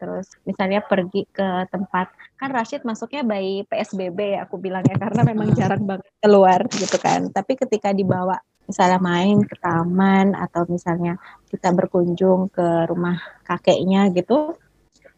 terus 0.00 0.32
misalnya 0.48 0.80
pergi 0.80 1.28
ke 1.28 1.68
tempat 1.68 2.08
kan 2.40 2.48
Rashid 2.48 2.88
masuknya 2.88 3.20
by 3.20 3.68
PSBB 3.68 4.40
ya 4.40 4.48
aku 4.48 4.56
bilangnya 4.56 4.96
karena 4.96 5.22
memang 5.28 5.52
jarang 5.52 5.84
banget 5.84 6.08
keluar 6.24 6.64
gitu 6.72 6.96
kan 6.96 7.28
tapi 7.28 7.60
ketika 7.60 7.92
dibawa 7.92 8.40
misalnya 8.64 8.96
main 9.02 9.44
ke 9.44 9.60
taman 9.60 10.32
atau 10.32 10.64
misalnya 10.72 11.20
kita 11.52 11.68
berkunjung 11.76 12.48
ke 12.48 12.88
rumah 12.88 13.20
kakeknya 13.44 14.08
gitu 14.16 14.56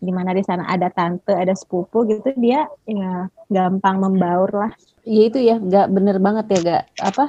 di 0.02 0.10
mana 0.10 0.34
di 0.34 0.42
sana 0.42 0.66
ada 0.66 0.90
tante, 0.90 1.30
ada 1.30 1.54
sepupu 1.54 2.02
gitu, 2.10 2.34
dia 2.34 2.66
ya 2.82 3.30
gampang 3.46 4.02
membaur 4.02 4.50
lah. 4.50 4.72
Iya 5.06 5.22
itu 5.30 5.38
ya, 5.38 5.62
nggak 5.62 5.86
bener 5.94 6.18
banget 6.18 6.46
ya, 6.50 6.58
gak 6.66 6.84
apa? 7.14 7.24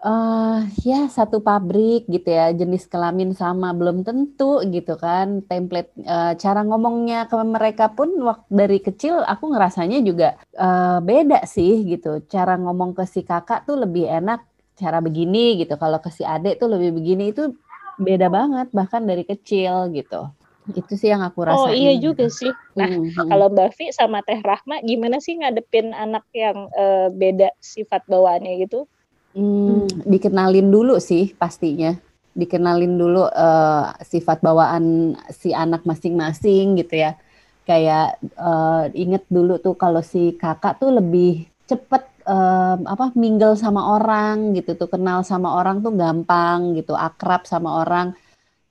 Uh, 0.00 0.64
ya 0.80 1.12
satu 1.12 1.44
pabrik 1.44 2.08
gitu 2.08 2.32
ya, 2.32 2.48
jenis 2.56 2.88
kelamin 2.88 3.36
sama 3.36 3.76
belum 3.76 4.00
tentu 4.00 4.64
gitu 4.64 4.96
kan. 4.96 5.44
Template 5.44 5.92
uh, 6.08 6.32
cara 6.40 6.64
ngomongnya 6.64 7.28
ke 7.28 7.36
mereka 7.44 7.92
pun 7.92 8.08
waktu 8.24 8.48
dari 8.48 8.78
kecil 8.80 9.20
aku 9.20 9.52
ngerasanya 9.52 10.00
juga 10.00 10.40
uh, 10.56 11.04
beda 11.04 11.44
sih 11.44 11.84
gitu. 11.84 12.24
Cara 12.32 12.56
ngomong 12.56 12.96
ke 12.96 13.04
si 13.04 13.20
kakak 13.28 13.68
tuh 13.68 13.76
lebih 13.76 14.08
enak 14.08 14.40
cara 14.80 15.04
begini 15.04 15.60
gitu. 15.60 15.76
Kalau 15.76 16.00
ke 16.00 16.08
si 16.08 16.24
adik 16.24 16.56
tuh 16.56 16.72
lebih 16.72 16.96
begini 16.96 17.36
itu 17.36 17.52
beda 18.00 18.32
banget 18.32 18.72
bahkan 18.72 19.04
dari 19.04 19.28
kecil 19.28 19.92
gitu. 19.92 20.32
Itu 20.72 20.96
sih 20.96 21.12
yang 21.12 21.20
aku 21.20 21.44
rasain. 21.44 21.60
Oh 21.60 21.72
iya 21.72 21.92
juga 22.00 22.32
sih. 22.32 22.48
Nah 22.72 22.88
hmm, 22.88 23.12
hmm. 23.12 23.28
kalau 23.28 23.52
Mbak 23.52 23.68
Vi 23.76 23.92
sama 23.92 24.24
Teh 24.24 24.40
Rahma 24.40 24.80
gimana 24.80 25.20
sih 25.20 25.36
ngadepin 25.36 25.92
anak 25.92 26.24
yang 26.32 26.72
uh, 26.72 27.12
beda 27.12 27.52
sifat 27.60 28.08
bawaannya 28.08 28.64
gitu? 28.64 28.88
Hmm, 29.30 29.86
dikenalin 30.06 30.68
dulu 30.74 30.98
sih 30.98 31.30
pastinya. 31.38 31.94
Dikenalin 32.34 32.98
dulu 32.98 33.26
uh, 33.26 33.94
sifat 34.02 34.42
bawaan 34.42 35.14
si 35.30 35.54
anak 35.54 35.86
masing-masing 35.86 36.78
gitu 36.82 36.98
ya. 36.98 37.14
Kayak 37.62 38.18
uh, 38.34 38.90
inget 38.90 39.22
dulu 39.30 39.62
tuh 39.62 39.78
kalau 39.78 40.02
si 40.02 40.34
kakak 40.34 40.82
tuh 40.82 40.90
lebih 40.98 41.46
cepet 41.70 42.02
um, 42.26 42.82
apa 42.90 43.14
mingle 43.14 43.54
sama 43.54 43.94
orang 43.94 44.50
gitu 44.58 44.74
tuh 44.74 44.90
kenal 44.90 45.22
sama 45.22 45.54
orang 45.62 45.78
tuh 45.78 45.94
gampang 45.94 46.74
gitu 46.74 46.98
akrab 46.98 47.46
sama 47.46 47.86
orang 47.86 48.10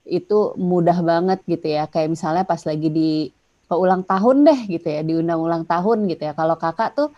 itu 0.04 0.52
mudah 0.60 1.00
banget 1.00 1.40
gitu 1.48 1.72
ya. 1.72 1.88
Kayak 1.88 2.12
misalnya 2.12 2.44
pas 2.44 2.60
lagi 2.68 2.88
di 2.92 3.10
ke 3.64 3.74
ulang 3.78 4.04
tahun 4.04 4.44
deh 4.44 4.60
gitu 4.68 4.88
ya, 4.92 5.00
diundang 5.00 5.40
ulang 5.40 5.64
tahun 5.64 6.04
gitu 6.04 6.28
ya. 6.28 6.36
Kalau 6.36 6.60
kakak 6.60 6.92
tuh 6.92 7.08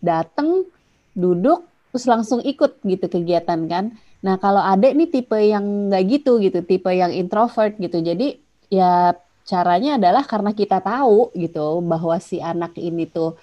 dateng, 0.00 0.64
duduk, 1.12 1.67
terus 1.92 2.04
langsung 2.08 2.40
ikut 2.44 2.80
gitu 2.84 3.06
kegiatan 3.08 3.60
kan. 3.68 3.94
Nah 4.24 4.36
kalau 4.36 4.60
adek 4.60 4.92
nih 4.98 5.08
tipe 5.08 5.38
yang 5.38 5.88
nggak 5.88 6.04
gitu 6.08 6.42
gitu, 6.42 6.60
tipe 6.64 6.90
yang 6.90 7.14
introvert 7.14 7.76
gitu. 7.78 7.98
Jadi 8.02 8.38
ya 8.68 9.14
caranya 9.48 9.96
adalah 9.96 10.24
karena 10.28 10.52
kita 10.52 10.84
tahu 10.84 11.32
gitu 11.32 11.80
bahwa 11.80 12.20
si 12.20 12.36
anak 12.42 12.76
ini 12.76 13.08
tuh 13.08 13.38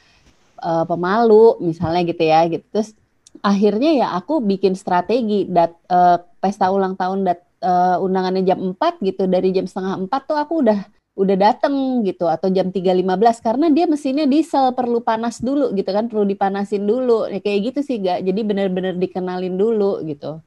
uh, 0.61 0.85
pemalu 0.85 1.57
misalnya 1.63 2.05
gitu 2.05 2.23
ya 2.23 2.45
gitu. 2.51 2.65
Terus 2.69 2.93
akhirnya 3.41 3.91
ya 4.05 4.07
aku 4.15 4.39
bikin 4.43 4.77
strategi 4.77 5.49
dat 5.49 5.73
uh, 5.89 6.21
pesta 6.39 6.69
ulang 6.69 6.93
tahun 6.95 7.25
dat 7.25 7.39
uh, 7.65 7.97
undangannya 7.99 8.45
jam 8.45 8.61
4 8.61 9.01
gitu 9.01 9.25
dari 9.25 9.49
jam 9.51 9.65
setengah 9.65 10.05
4 10.07 10.29
tuh 10.29 10.37
aku 10.37 10.53
udah 10.61 10.79
udah 11.15 11.35
dateng 11.39 12.03
gitu 12.03 12.27
atau 12.27 12.51
jam 12.51 12.69
3.15 12.75 13.39
karena 13.39 13.71
dia 13.71 13.87
mesinnya 13.87 14.27
diesel 14.27 14.75
perlu 14.75 14.99
panas 14.99 15.39
dulu 15.39 15.71
gitu 15.71 15.87
kan 15.95 16.11
perlu 16.11 16.27
dipanasin 16.27 16.83
dulu. 16.83 17.31
Ya 17.31 17.39
kayak 17.39 17.71
gitu 17.71 17.79
sih 17.87 18.03
gak 18.03 18.27
jadi 18.27 18.41
benar-benar 18.43 18.99
dikenalin 18.99 19.55
dulu 19.55 20.03
gitu 20.03 20.43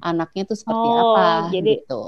anaknya 0.00 0.42
tuh 0.48 0.56
seperti 0.56 0.88
oh, 0.88 1.14
apa 1.14 1.52
jadi 1.52 1.84
gitu 1.84 2.02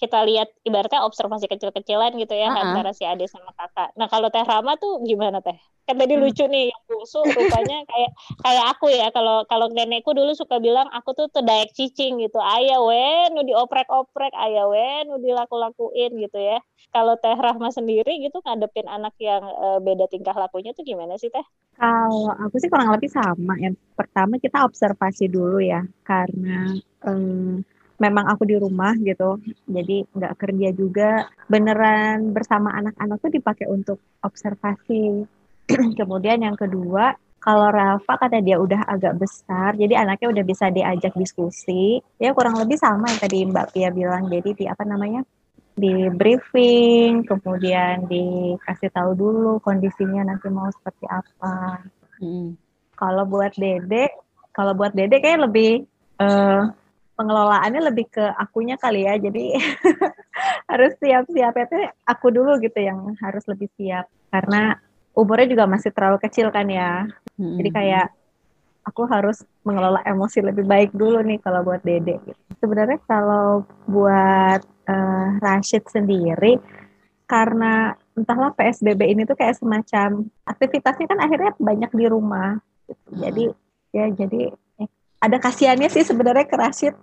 kita 0.00 0.24
lihat 0.24 0.48
ibaratnya 0.64 1.04
observasi 1.04 1.44
kecil-kecilan 1.44 2.16
gitu 2.16 2.32
ya 2.32 2.48
uh 2.48 2.56
-huh. 2.56 2.62
antara 2.72 2.96
si 2.96 3.04
Ade 3.04 3.28
sama 3.28 3.52
kakak. 3.52 3.92
Nah 4.00 4.08
kalau 4.08 4.32
Teh 4.32 4.40
Rama 4.40 4.80
tuh 4.80 5.04
gimana 5.04 5.44
Teh? 5.44 5.60
Kan 5.84 5.98
tadi 6.00 6.14
hmm. 6.16 6.22
lucu 6.22 6.44
nih 6.46 6.70
yang 6.70 6.82
bungsu 6.86 7.18
rupanya 7.18 7.82
kayak 7.90 8.10
kayak 8.46 8.64
aku 8.70 8.86
ya 8.94 9.10
kalau 9.10 9.42
kalau 9.50 9.66
nenekku 9.68 10.14
dulu 10.14 10.32
suka 10.38 10.62
bilang 10.62 10.86
aku 10.94 11.12
tuh 11.12 11.26
terdayak 11.28 11.74
cicing 11.76 12.22
gitu. 12.22 12.38
Ayah 12.40 12.80
we 12.80 13.28
nu 13.36 13.44
dioprek-oprek, 13.44 14.32
ayah 14.38 14.70
we 14.70 14.86
nu 15.10 15.18
dilaku-lakuin 15.18 16.16
gitu 16.16 16.38
ya. 16.38 16.62
Kalau 16.94 17.18
Teh 17.18 17.34
Rahma 17.34 17.68
sendiri 17.74 18.22
gitu 18.24 18.38
ngadepin 18.40 18.86
anak 18.86 19.18
yang 19.20 19.42
uh, 19.42 19.82
beda 19.82 20.06
tingkah 20.06 20.32
lakunya 20.32 20.70
tuh 20.72 20.86
gimana 20.86 21.18
sih 21.18 21.28
Teh? 21.28 21.44
Kalau 21.74 22.32
aku 22.38 22.56
sih 22.62 22.70
kurang 22.70 22.94
lebih 22.94 23.10
sama. 23.10 23.58
Yang 23.58 23.76
pertama 23.98 24.38
kita 24.38 24.62
observasi 24.62 25.26
dulu 25.26 25.58
ya 25.58 25.82
karena 26.06 26.70
um, 27.02 27.66
memang 28.00 28.26
aku 28.32 28.48
di 28.48 28.56
rumah 28.56 28.96
gitu 28.96 29.36
jadi 29.68 30.08
nggak 30.10 30.34
kerja 30.40 30.68
juga. 30.72 31.10
Beneran 31.46 32.32
bersama 32.32 32.72
anak-anak 32.74 33.16
tuh 33.20 33.30
dipakai 33.30 33.66
untuk 33.68 34.00
observasi. 34.24 35.28
Kemudian 36.00 36.40
yang 36.40 36.56
kedua 36.56 37.14
kalau 37.40 37.72
Rafa 37.72 38.20
kata 38.20 38.44
dia 38.44 38.60
udah 38.60 38.84
agak 38.84 39.16
besar 39.16 39.72
jadi 39.72 40.04
anaknya 40.04 40.28
udah 40.32 40.44
bisa 40.44 40.72
diajak 40.72 41.12
diskusi. 41.14 42.00
Ya 42.16 42.32
kurang 42.32 42.56
lebih 42.56 42.80
sama 42.80 43.12
yang 43.12 43.20
tadi 43.20 43.38
Mbak 43.44 43.66
Pia 43.76 43.88
bilang. 43.92 44.26
Jadi 44.32 44.50
di 44.56 44.64
apa 44.64 44.82
namanya 44.88 45.20
di 45.76 46.12
briefing 46.12 47.24
kemudian 47.24 48.04
dikasih 48.04 48.90
tahu 48.92 49.16
dulu 49.16 49.52
kondisinya 49.64 50.28
nanti 50.28 50.48
mau 50.48 50.68
seperti 50.72 51.06
apa. 51.08 51.84
Hmm. 52.20 52.52
kalau 53.00 53.24
buat 53.24 53.56
Dede 53.56 54.12
kalau 54.52 54.76
buat 54.76 54.92
Dede 54.92 55.24
kayak 55.24 55.48
lebih 55.48 55.88
uh, 56.20 56.68
pengelolaannya 57.20 57.92
lebih 57.92 58.08
ke 58.08 58.24
akunya 58.40 58.80
kali 58.80 59.04
ya. 59.04 59.20
Jadi 59.20 59.60
harus 60.72 60.96
siap-siap 60.96 61.52
itu 61.60 61.78
aku 62.08 62.32
dulu 62.32 62.56
gitu 62.64 62.80
yang 62.80 63.12
harus 63.20 63.44
lebih 63.44 63.68
siap 63.76 64.08
karena 64.32 64.80
umurnya 65.12 65.52
juga 65.52 65.64
masih 65.68 65.92
terlalu 65.92 66.16
kecil 66.24 66.48
kan 66.48 66.64
ya. 66.72 67.04
hmm 67.36 67.60
Jadi 67.60 67.70
kayak 67.76 68.06
aku 68.88 69.04
harus 69.04 69.44
mengelola 69.60 70.00
emosi 70.08 70.40
lebih 70.40 70.64
baik 70.64 70.90
dulu 70.96 71.20
nih 71.20 71.36
kalau 71.44 71.60
buat 71.60 71.84
Dede. 71.84 72.16
Gitu. 72.24 72.40
Sebenarnya 72.56 72.96
kalau 73.04 73.68
buat 73.84 74.64
uh, 74.88 75.28
Rashid 75.44 75.84
sendiri 75.92 76.56
karena 77.28 77.94
entahlah 78.16 78.50
PSBB 78.56 79.06
ini 79.06 79.22
tuh 79.28 79.38
kayak 79.38 79.60
semacam 79.60 80.26
aktivitasnya 80.48 81.06
kan 81.06 81.20
akhirnya 81.20 81.52
banyak 81.60 81.90
di 81.92 82.06
rumah. 82.08 82.56
Gitu. 82.88 83.04
Jadi 83.20 83.44
ya 83.90 84.06
jadi 84.08 84.54
ada 85.20 85.36
kasihannya 85.36 85.88
sih 85.92 86.04
sebenarnya 86.04 86.48
ke 86.48 86.56
Rashid. 86.56 86.94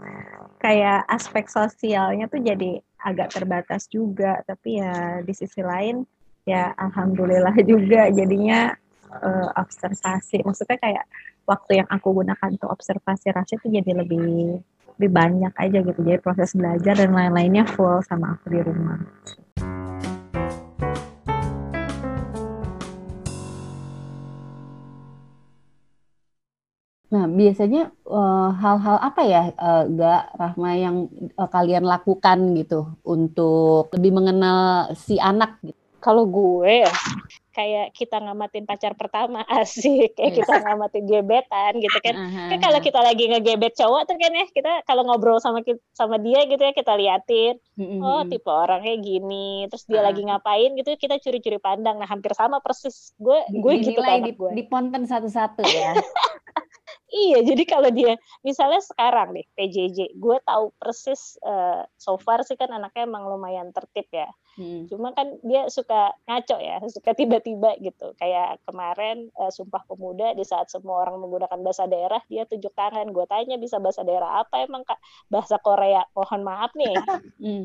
Kayak 0.57 1.05
aspek 1.05 1.45
sosialnya 1.53 2.25
tuh 2.25 2.41
jadi 2.41 2.81
agak 2.97 3.37
terbatas 3.37 3.85
juga. 3.87 4.41
Tapi 4.43 4.81
ya 4.81 5.21
di 5.21 5.33
sisi 5.37 5.61
lain 5.61 6.01
ya 6.49 6.73
alhamdulillah 6.73 7.53
juga 7.61 8.09
jadinya 8.09 8.73
uh, 9.13 9.53
observasi. 9.53 10.41
Maksudnya 10.41 10.81
kayak 10.81 11.05
waktu 11.45 11.85
yang 11.85 11.87
aku 11.93 12.11
gunakan 12.11 12.49
untuk 12.49 12.73
observasi 12.73 13.31
Rashid 13.31 13.61
tuh 13.61 13.69
jadi 13.69 13.93
lebih 13.93 14.59
lebih 14.97 15.11
banyak 15.13 15.53
aja 15.53 15.79
gitu. 15.85 15.99
Jadi 16.01 16.17
proses 16.17 16.57
belajar 16.57 16.97
dan 16.97 17.13
lain-lainnya 17.13 17.69
full 17.69 18.01
sama 18.01 18.33
aku 18.33 18.49
di 18.49 18.61
rumah. 18.65 18.97
Nah, 27.17 27.25
biasanya 27.25 27.89
uh, 28.05 28.53
hal-hal 28.53 28.97
apa 29.01 29.21
ya, 29.25 29.43
uh, 29.57 29.89
Gak 29.89 30.37
Rahma 30.37 30.69
yang 30.77 31.09
uh, 31.33 31.49
kalian 31.49 31.81
lakukan 31.81 32.53
gitu 32.53 32.93
untuk 33.01 33.89
lebih 33.97 34.13
mengenal 34.13 34.93
si 34.93 35.17
anak 35.17 35.57
gitu? 35.65 35.73
Kalau 35.97 36.29
gue 36.29 36.85
ya, 36.85 36.93
kayak 37.57 37.89
kita 37.97 38.21
ngamatin 38.21 38.69
pacar 38.69 38.93
pertama 38.93 39.41
asik. 39.57 40.13
Kayak 40.13 40.45
kita 40.45 40.61
ngamatin 40.61 41.03
gebetan 41.09 41.73
gitu 41.81 41.97
kan. 42.05 42.13
Uh-huh. 42.13 42.47
kan 42.53 42.59
kalau 42.69 42.79
kita 42.85 42.99
lagi 43.01 43.23
ngegebet 43.33 43.73
cowok 43.73 44.05
tuh 44.05 44.17
kan 44.21 44.29
ya 44.29 44.45
kita 44.45 44.71
kalau 44.85 45.09
ngobrol 45.09 45.41
sama 45.41 45.65
sama 45.97 46.21
dia 46.21 46.45
gitu 46.45 46.61
ya 46.61 46.71
kita 46.77 46.93
liatin. 46.93 47.57
Oh 47.97 48.21
tipe 48.29 48.45
orang 48.45 48.85
kayak 48.85 49.01
gini. 49.01 49.65
Terus 49.73 49.89
dia 49.89 49.99
uh-huh. 49.99 50.07
lagi 50.13 50.21
ngapain 50.21 50.69
gitu 50.77 50.89
kita 51.01 51.17
curi-curi 51.17 51.57
pandang. 51.57 51.97
Nah 51.97 52.05
hampir 52.05 52.37
sama 52.37 52.61
persis. 52.61 53.17
Gue 53.17 53.41
gue 53.49 53.73
gitu 53.81 53.97
kan 54.05 54.21
gue. 54.21 54.51
di 54.53 54.63
ponten 54.69 55.09
satu-satu 55.09 55.65
ya 55.65 55.97
Iya, 57.07 57.39
jadi 57.39 57.63
kalau 57.63 57.87
dia 57.87 58.19
misalnya 58.43 58.83
sekarang 58.83 59.31
nih 59.31 59.47
PJJ, 59.55 60.19
gue 60.19 60.37
tahu 60.43 60.75
persis 60.75 61.39
uh, 61.39 61.87
so 61.95 62.19
far 62.19 62.43
sih 62.43 62.59
kan 62.59 62.67
anaknya 62.67 63.07
emang 63.07 63.31
lumayan 63.31 63.71
tertib 63.71 64.11
ya. 64.11 64.27
Hmm. 64.59 64.91
Cuma 64.91 65.15
kan 65.15 65.39
dia 65.39 65.71
suka 65.71 66.11
ngaco 66.27 66.59
ya, 66.59 66.83
suka 66.91 67.15
tiba-tiba 67.15 67.79
gitu. 67.79 68.11
Kayak 68.19 68.59
kemarin 68.67 69.31
uh, 69.39 69.47
Sumpah 69.47 69.87
Pemuda 69.87 70.35
di 70.35 70.43
saat 70.43 70.67
semua 70.67 71.07
orang 71.07 71.23
menggunakan 71.23 71.59
bahasa 71.63 71.87
daerah, 71.87 72.19
dia 72.27 72.43
tunjuk 72.43 72.75
tangan. 72.75 73.07
Gue 73.15 73.23
tanya 73.23 73.55
bisa 73.55 73.79
bahasa 73.79 74.03
daerah 74.03 74.43
apa 74.43 74.67
emang 74.67 74.83
kak? 74.83 74.99
Bahasa 75.31 75.55
Korea. 75.63 76.03
Mohon 76.11 76.41
maaf 76.43 76.75
nih. 76.75 76.91
hmm. 77.43 77.63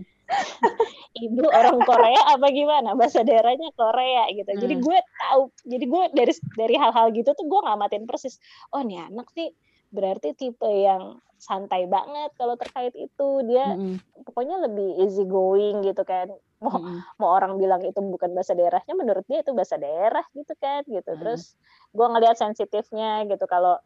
Ibu 1.24 1.44
orang 1.48 1.78
Korea 1.84 2.20
apa 2.34 2.46
gimana 2.50 2.96
bahasa 2.96 3.20
daerahnya 3.22 3.70
Korea 3.76 4.28
gitu 4.32 4.50
hmm. 4.50 4.60
jadi 4.60 4.74
gue 4.80 4.98
tahu 5.00 5.42
jadi 5.68 5.84
gue 5.86 6.02
dari 6.16 6.32
dari 6.56 6.74
hal-hal 6.76 7.06
gitu 7.12 7.30
tuh 7.36 7.46
gue 7.46 7.60
ngamatin 7.62 8.04
persis 8.08 8.40
oh 8.72 8.80
nih 8.80 9.06
anak 9.12 9.28
sih 9.36 9.52
berarti 9.92 10.32
tipe 10.32 10.66
yang 10.66 11.20
santai 11.36 11.84
banget 11.90 12.32
kalau 12.38 12.56
terkait 12.56 12.94
itu 12.96 13.28
dia 13.44 13.76
hmm. 13.76 13.98
pokoknya 14.24 14.62
lebih 14.64 15.04
easy 15.04 15.26
going 15.28 15.84
gitu 15.84 16.00
kan 16.06 16.32
mau 16.62 16.78
mm 16.78 16.82
-hmm. 16.86 16.98
mau 17.18 17.30
orang 17.34 17.58
bilang 17.58 17.82
itu 17.82 17.98
bukan 17.98 18.30
bahasa 18.38 18.54
daerahnya 18.54 18.94
menurut 18.94 19.26
dia 19.26 19.42
itu 19.42 19.50
bahasa 19.50 19.74
daerah 19.76 20.22
gitu 20.30 20.54
kan 20.62 20.86
gitu 20.86 21.10
mm. 21.10 21.18
terus 21.18 21.58
gue 21.90 22.06
ngelihat 22.06 22.38
sensitifnya 22.38 23.26
gitu 23.26 23.44
kalau 23.50 23.82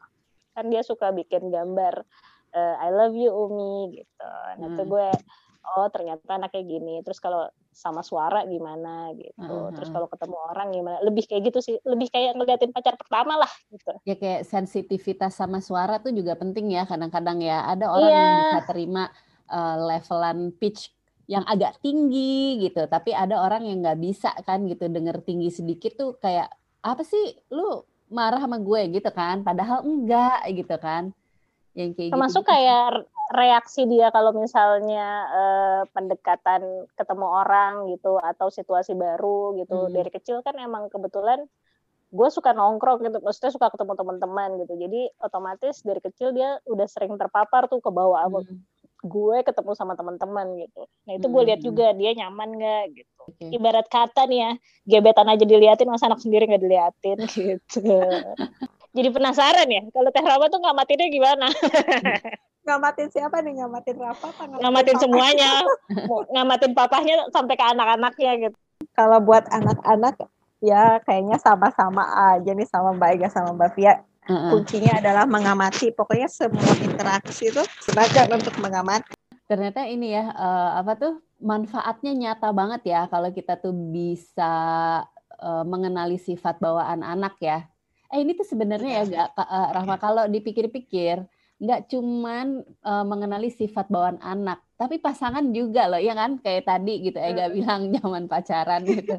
kan 0.53 0.69
dia 0.69 0.85
suka 0.85 1.09
bikin 1.17 1.49
gambar 1.49 2.05
uh, 2.53 2.75
I 2.77 2.93
love 2.93 3.17
you 3.17 3.33
Umi 3.33 4.05
gitu 4.05 4.29
nah 4.61 4.69
mm. 4.69 4.85
gue 4.85 5.09
oh 5.75 5.89
ternyata 5.91 6.23
anaknya 6.39 6.63
gini 6.63 6.95
terus 7.03 7.19
kalau 7.19 7.51
sama 7.75 8.01
suara 8.01 8.47
gimana 8.47 9.11
gitu 9.19 9.35
uh 9.43 9.69
-huh. 9.69 9.75
terus 9.75 9.91
kalau 9.91 10.07
ketemu 10.07 10.37
orang 10.55 10.69
gimana 10.73 10.99
lebih 11.03 11.25
kayak 11.27 11.43
gitu 11.53 11.59
sih 11.61 11.77
lebih 11.83 12.09
kayak 12.09 12.39
ngeliatin 12.39 12.71
pacar 12.71 12.95
pertama 12.95 13.43
lah 13.43 13.53
gitu 13.75 13.93
ya 14.07 14.15
kayak 14.15 14.47
sensitivitas 14.47 15.35
sama 15.35 15.59
suara 15.59 15.99
tuh 15.99 16.15
juga 16.15 16.39
penting 16.39 16.79
ya 16.79 16.87
kadang-kadang 16.87 17.43
ya 17.43 17.67
ada 17.67 17.91
orang 17.91 18.11
yeah. 18.11 18.23
yang 18.23 18.41
bisa 18.49 18.63
terima 18.71 19.05
uh, 19.51 19.77
levelan 19.91 20.55
pitch 20.57 20.95
yang 21.27 21.43
agak 21.43 21.83
tinggi 21.83 22.63
gitu 22.63 22.87
tapi 22.87 23.11
ada 23.11 23.43
orang 23.43 23.67
yang 23.67 23.83
nggak 23.83 23.99
bisa 23.99 24.31
kan 24.47 24.63
gitu 24.71 24.87
denger 24.87 25.19
tinggi 25.27 25.51
sedikit 25.51 25.99
tuh 25.99 26.15
kayak 26.23 26.47
apa 26.87 27.03
sih 27.03 27.35
lu 27.51 27.83
marah 28.07 28.39
sama 28.39 28.63
gue 28.63 28.95
gitu 28.95 29.11
kan 29.11 29.43
padahal 29.43 29.83
enggak 29.83 30.47
gitu 30.55 30.79
kan 30.79 31.11
yang 31.75 31.93
kayak 31.93 32.15
termasuk 32.15 32.47
gitu, 32.47 32.51
kayak 32.55 33.05
reaksi 33.35 33.91
dia 33.91 34.15
kalau 34.15 34.31
misalnya 34.31 35.07
uh, 35.31 35.83
pendekatan 35.91 36.87
ketemu 36.95 37.27
orang 37.27 37.91
gitu 37.91 38.23
atau 38.23 38.51
situasi 38.53 38.95
baru 38.95 39.59
gitu 39.59 39.87
hmm. 39.87 39.93
dari 39.95 40.11
kecil 40.15 40.47
kan 40.47 40.55
emang 40.63 40.87
kebetulan 40.87 41.43
gue 42.15 42.29
suka 42.31 42.55
nongkrong 42.55 43.03
gitu 43.03 43.19
maksudnya 43.19 43.51
suka 43.51 43.67
ketemu 43.75 43.99
teman-teman 43.99 44.63
gitu 44.63 44.79
jadi 44.79 45.11
otomatis 45.19 45.83
dari 45.83 45.99
kecil 45.99 46.31
dia 46.31 46.63
udah 46.71 46.87
sering 46.87 47.19
terpapar 47.19 47.67
tuh 47.67 47.83
ke 47.83 47.91
bawah 47.91 48.31
hmm. 48.31 48.63
gue 49.03 49.37
ketemu 49.43 49.75
sama 49.75 49.99
teman-teman 49.99 50.47
gitu 50.63 50.87
nah 51.03 51.13
itu 51.19 51.27
gue 51.27 51.43
lihat 51.51 51.61
hmm. 51.61 51.67
juga 51.67 51.87
dia 51.99 52.15
nyaman 52.15 52.49
nggak 52.63 52.85
gitu 52.95 53.23
okay. 53.27 53.51
ibarat 53.59 53.91
kata 53.91 54.31
nih 54.31 54.39
ya 54.39 54.51
gebetan 54.87 55.27
aja 55.27 55.43
diliatin 55.43 55.91
masa 55.91 56.07
anak 56.07 56.23
sendiri 56.23 56.47
nggak 56.47 56.63
diliatin 56.63 57.19
gitu 57.51 57.91
jadi 58.97 59.09
penasaran 59.13 59.69
ya 59.69 59.83
kalau 59.93 60.09
Teh 60.09 60.25
Rama 60.25 60.49
tuh 60.49 60.61
ngamatinnya 60.65 61.09
gimana? 61.13 61.47
ngamatin 62.67 63.09
siapa 63.09 63.39
nih? 63.41 63.63
Ngamatin 63.63 63.97
Rafa 63.97 64.29
apa? 64.35 64.43
Ngamatin, 64.45 64.63
ngamatin 64.63 64.97
semuanya. 64.99 65.51
ngamatin 66.35 66.73
papahnya 66.75 67.15
sampai 67.31 67.55
ke 67.55 67.65
anak-anaknya 67.65 68.33
gitu. 68.43 68.57
Kalau 68.93 69.19
buat 69.23 69.47
anak-anak 69.49 70.27
ya 70.61 70.99
kayaknya 71.07 71.39
sama-sama 71.39 72.03
aja 72.35 72.51
nih 72.51 72.69
sama 72.69 72.93
Mbak 72.99 73.11
Ega 73.17 73.29
sama 73.31 73.55
Mbak 73.55 73.71
Fia. 73.79 74.03
Uh-uh. 74.27 74.59
Kuncinya 74.59 74.99
adalah 74.99 75.25
mengamati. 75.25 75.95
Pokoknya 75.95 76.27
semua 76.27 76.75
interaksi 76.83 77.55
itu 77.55 77.63
silakan 77.87 78.43
untuk 78.43 78.59
mengamati. 78.59 79.15
Ternyata 79.47 79.87
ini 79.87 80.19
ya 80.19 80.27
uh, 80.35 80.83
apa 80.83 80.99
tuh 80.99 81.23
manfaatnya 81.39 82.11
nyata 82.11 82.51
banget 82.51 82.83
ya 82.91 83.07
kalau 83.07 83.31
kita 83.31 83.55
tuh 83.63 83.71
bisa 83.71 84.53
uh, 85.39 85.63
mengenali 85.63 86.19
sifat 86.19 86.59
bawaan 86.59 87.07
anak 87.07 87.39
ya 87.39 87.71
Eh 88.15 88.23
ini 88.23 88.39
tuh 88.39 88.47
sebenarnya 88.47 89.03
ya 89.03 89.05
gak, 89.07 89.29
uh, 89.35 89.43
eh, 89.43 89.69
Rahma 89.75 89.97
kalau 89.99 90.25
dipikir-pikir 90.31 91.27
nggak 91.57 91.89
cuman 91.89 92.61
uh, 92.85 93.05
mengenali 93.09 93.49
sifat 93.49 93.89
bawaan 93.89 94.21
anak, 94.21 94.61
tapi 94.77 95.01
pasangan 95.01 95.45
juga 95.57 95.89
loh, 95.89 96.01
ya 96.01 96.13
kan? 96.13 96.37
Kayak 96.45 96.69
tadi 96.69 97.01
gitu, 97.01 97.17
Ega 97.17 97.49
bilang 97.49 97.89
zaman 97.97 98.29
pacaran 98.29 98.85
gitu. 98.85 99.17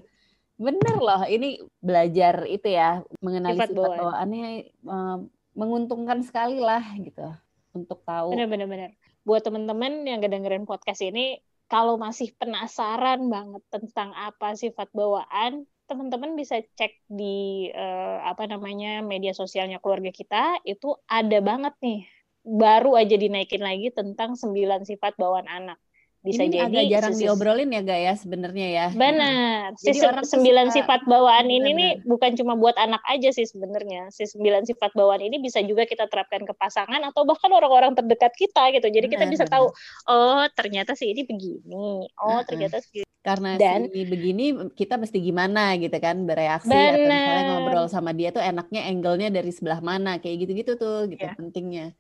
Bener 0.58 0.96
loh, 0.98 1.22
ini 1.26 1.62
belajar 1.82 2.46
itu 2.50 2.74
ya 2.74 3.02
mengenali 3.22 3.58
sifat, 3.58 3.74
sifat 3.74 3.90
bawaannya 3.98 4.50
uh, 4.86 5.18
menguntungkan 5.58 6.22
sekali 6.22 6.62
lah 6.62 6.82
gitu 6.98 7.26
untuk 7.74 8.02
tahu. 8.06 8.34
Bener-bener. 8.34 8.94
Buat 9.26 9.46
teman-teman 9.46 10.06
yang 10.06 10.22
dengerin 10.22 10.70
podcast 10.70 11.02
ini, 11.02 11.42
kalau 11.68 11.98
masih 11.98 12.32
penasaran 12.38 13.28
banget 13.28 13.66
tentang 13.74 14.14
apa 14.14 14.54
sifat 14.54 14.88
bawaan, 14.94 15.66
teman-teman 15.88 16.36
bisa 16.38 16.62
cek 16.76 17.06
di 17.10 17.68
uh, 17.72 18.20
apa 18.28 18.46
namanya 18.46 19.00
media 19.02 19.32
sosialnya 19.32 19.80
keluarga 19.80 20.12
kita 20.12 20.60
itu 20.68 20.96
ada 21.08 21.40
banget 21.40 21.74
nih 21.80 22.02
baru 22.48 22.96
aja 22.96 23.20
dinaikin 23.20 23.60
lagi 23.60 23.92
tentang 23.92 24.40
sembilan 24.40 24.88
sifat 24.88 25.20
bawaan 25.20 25.52
anak. 25.52 25.78
Bisa 26.28 26.44
ini 26.44 26.60
jadi 26.60 26.66
agak 26.68 26.86
jarang 26.92 27.14
sisi, 27.16 27.24
diobrolin 27.24 27.70
ya 27.72 27.82
gak 27.88 28.02
ya 28.04 28.14
sebenarnya 28.20 28.68
ya. 28.68 28.88
Benar. 28.92 29.80
Si 29.80 29.96
sembilan 30.02 30.68
sifat 30.76 31.08
bawaan 31.08 31.48
ini 31.48 31.70
nih 31.72 31.92
bukan 32.04 32.36
cuma 32.36 32.60
buat 32.60 32.76
anak 32.76 33.00
aja 33.08 33.32
sih 33.32 33.48
sebenarnya. 33.48 34.12
Si 34.12 34.28
sembilan 34.28 34.68
sifat 34.68 34.92
bawaan 34.92 35.24
ini 35.24 35.40
bisa 35.40 35.64
juga 35.64 35.88
kita 35.88 36.10
terapkan 36.12 36.44
ke 36.44 36.52
pasangan 36.52 37.00
atau 37.06 37.24
bahkan 37.24 37.48
orang-orang 37.54 37.96
terdekat 37.96 38.36
kita 38.36 38.76
gitu. 38.76 38.88
Jadi 38.92 39.08
kita 39.08 39.24
bisa 39.30 39.48
tahu 39.48 39.72
oh 40.10 40.44
ternyata 40.52 40.98
sih 40.98 41.16
ini 41.16 41.24
begini. 41.24 42.12
Oh 42.20 42.44
ternyata 42.44 42.84
sih 42.84 43.08
karena 43.28 43.60
Dan, 43.60 43.92
si 43.92 44.08
begini 44.08 44.72
kita 44.72 44.96
mesti 44.96 45.20
gimana 45.20 45.76
gitu 45.76 46.00
kan 46.00 46.24
bereaksi 46.24 46.72
bener. 46.72 46.96
atau 46.96 47.12
misalnya 47.12 47.44
ngobrol 47.52 47.88
sama 47.92 48.16
dia 48.16 48.32
tuh 48.32 48.40
enaknya 48.40 48.88
angle-nya 48.88 49.28
dari 49.28 49.52
sebelah 49.52 49.84
mana 49.84 50.16
kayak 50.24 50.48
gitu-gitu 50.48 50.80
tuh 50.80 51.12
gitu 51.12 51.28
ya. 51.28 51.36
pentingnya 51.36 51.92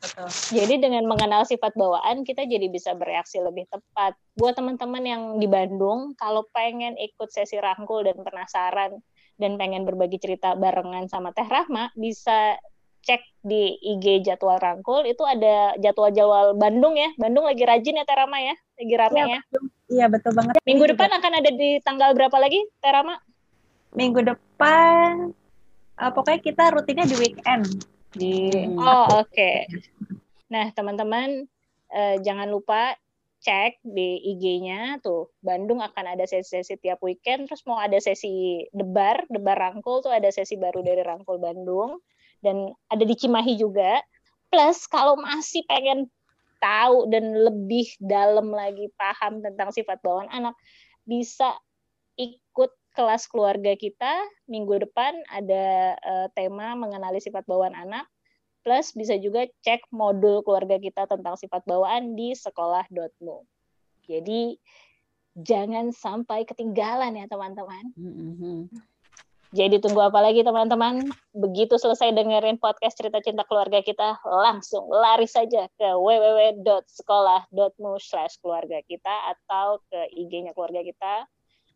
betul. 0.00 0.28
Jadi 0.54 0.74
dengan 0.80 1.04
mengenal 1.04 1.42
sifat 1.44 1.74
bawaan 1.76 2.22
kita 2.22 2.46
jadi 2.46 2.66
bisa 2.70 2.94
bereaksi 2.94 3.40
lebih 3.40 3.68
tepat. 3.68 4.14
Buat 4.38 4.58
teman-teman 4.58 5.04
yang 5.04 5.22
di 5.38 5.46
Bandung 5.50 6.14
kalau 6.18 6.46
pengen 6.50 6.98
ikut 6.98 7.30
sesi 7.30 7.58
rangkul 7.58 8.06
dan 8.06 8.18
penasaran 8.20 8.98
dan 9.38 9.58
pengen 9.58 9.82
berbagi 9.82 10.22
cerita 10.22 10.54
barengan 10.54 11.10
sama 11.10 11.34
Teh 11.34 11.46
Rahma 11.46 11.90
bisa 11.98 12.58
cek 13.04 13.20
di 13.44 13.76
IG 13.84 14.24
jadwal 14.24 14.56
rangkul 14.56 15.04
itu 15.04 15.20
ada 15.28 15.76
jadwal-jadwal 15.76 16.56
Bandung 16.56 16.96
ya. 16.96 17.12
Bandung 17.20 17.44
lagi 17.44 17.62
rajin 17.62 18.00
ya 18.00 18.04
Teh 18.06 18.16
Rahma 18.16 18.38
ya. 18.40 18.54
Lagi 18.80 18.94
rame 18.96 19.20
ya. 19.20 19.26
ya. 19.28 19.40
Iya 19.84 20.06
betul 20.08 20.32
banget. 20.32 20.58
Minggu 20.64 20.84
depan 20.90 21.10
akan 21.12 21.32
ada 21.44 21.50
di 21.52 21.78
tanggal 21.84 22.16
berapa 22.16 22.36
lagi 22.40 22.64
Teh 22.80 22.90
Rahma? 22.90 23.20
Minggu 23.94 24.26
depan 24.26 25.30
uh, 25.98 26.10
pokoknya 26.10 26.40
kita 26.42 26.64
rutinnya 26.74 27.06
di 27.06 27.16
weekend 27.18 27.86
di 28.14 28.50
Oh, 28.78 29.22
oke. 29.22 29.30
Okay. 29.30 29.66
Nah, 30.50 30.70
teman-teman 30.70 31.46
eh, 31.90 32.16
jangan 32.22 32.48
lupa 32.50 32.94
cek 33.44 33.84
di 33.84 34.24
IG-nya 34.34 34.98
tuh. 35.04 35.28
Bandung 35.44 35.84
akan 35.84 36.16
ada 36.16 36.24
sesi-sesi 36.24 36.80
tiap 36.80 37.04
weekend. 37.04 37.50
Terus 37.50 37.62
mau 37.68 37.76
ada 37.76 38.00
sesi 38.00 38.64
debar 38.72 39.28
debar 39.28 39.60
rangkul 39.60 40.00
tuh 40.00 40.14
ada 40.14 40.32
sesi 40.32 40.56
baru 40.56 40.80
dari 40.80 41.04
rangkul 41.04 41.36
Bandung. 41.36 42.00
Dan 42.40 42.72
ada 42.88 43.04
di 43.04 43.12
Cimahi 43.12 43.60
juga. 43.60 44.00
Plus 44.48 44.88
kalau 44.88 45.20
masih 45.20 45.60
pengen 45.68 46.08
tahu 46.64 47.12
dan 47.12 47.36
lebih 47.36 47.84
dalam 48.00 48.48
lagi 48.48 48.88
paham 48.96 49.44
tentang 49.44 49.68
sifat 49.68 50.00
bawaan 50.00 50.32
anak 50.32 50.56
bisa 51.04 51.52
kelas 52.94 53.26
keluarga 53.26 53.74
kita 53.74 54.22
minggu 54.46 54.86
depan 54.86 55.18
ada 55.28 55.98
uh, 55.98 56.26
tema 56.32 56.78
mengenali 56.78 57.18
sifat 57.18 57.42
bawaan 57.44 57.74
anak 57.74 58.06
plus 58.64 58.96
bisa 58.96 59.18
juga 59.20 59.44
cek 59.60 59.92
modul 59.92 60.40
keluarga 60.40 60.80
kita 60.80 61.04
tentang 61.04 61.36
sifat 61.36 61.60
bawaan 61.68 62.16
di 62.16 62.32
sekolah.mu. 62.32 63.44
Jadi 64.08 64.56
jangan 65.36 65.92
sampai 65.92 66.48
ketinggalan 66.48 67.20
ya 67.20 67.28
teman-teman. 67.28 67.92
Mm-hmm. 67.92 68.58
Jadi 69.54 69.78
tunggu 69.78 70.02
apa 70.02 70.18
lagi 70.18 70.42
teman-teman? 70.42 71.06
Begitu 71.30 71.78
selesai 71.78 72.10
dengerin 72.10 72.58
podcast 72.58 72.98
cerita 72.98 73.22
cinta 73.22 73.46
keluarga 73.46 73.86
kita, 73.86 74.18
langsung 74.26 74.90
lari 74.90 75.30
saja 75.30 75.70
ke 75.78 75.94
www.sekolah.mu 75.94 77.92
slash 78.02 78.34
keluarga 78.42 78.82
kita 78.82 79.14
atau 79.30 79.78
ke 79.86 80.10
IG-nya 80.10 80.58
keluarga 80.58 80.82
kita 80.82 81.30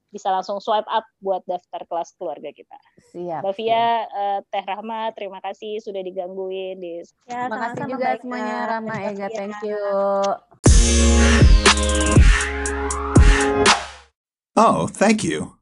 bisa 0.09 0.33
langsung 0.33 0.59
swipe 0.63 0.89
up 0.89 1.05
buat 1.21 1.45
daftar 1.45 1.85
kelas 1.85 2.17
keluarga 2.17 2.51
kita. 2.53 2.79
Siap. 3.13 3.45
Mbak 3.45 3.55
Via, 3.61 4.09
uh, 4.09 4.39
Teh 4.49 4.65
Rahma, 4.65 5.13
terima 5.13 5.39
kasih 5.45 5.81
sudah 5.85 6.01
digangguin. 6.01 6.81
Di... 6.81 7.05
Ya, 7.29 7.49
terima 7.49 7.59
kasih 7.73 7.85
juga 7.91 8.09
semuanya 8.21 8.57
Rahma, 8.77 8.95
Ega, 9.05 9.29
thank 9.33 9.59
you. 9.67 9.85
Oh, 14.59 14.91
thank 14.91 15.23
you. 15.23 15.58